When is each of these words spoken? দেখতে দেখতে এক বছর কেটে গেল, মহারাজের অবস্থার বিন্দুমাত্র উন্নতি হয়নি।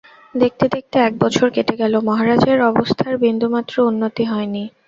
দেখতে 0.35 0.65
দেখতে 0.67 0.97
এক 0.99 1.13
বছর 1.19 1.47
কেটে 1.55 1.75
গেল, 1.81 1.93
মহারাজের 2.07 2.59
অবস্থার 2.71 3.13
বিন্দুমাত্র 3.23 3.75
উন্নতি 3.89 4.23
হয়নি। 4.25 4.63